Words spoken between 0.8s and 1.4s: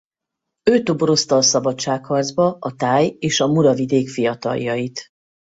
toborozta